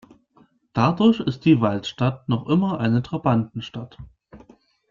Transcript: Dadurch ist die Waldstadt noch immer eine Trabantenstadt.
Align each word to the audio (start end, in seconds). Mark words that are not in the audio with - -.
Dadurch 0.73 1.19
ist 1.19 1.45
die 1.45 1.61
Waldstadt 1.61 2.27
noch 2.27 2.47
immer 2.47 2.79
eine 2.79 3.03
Trabantenstadt. 3.03 3.99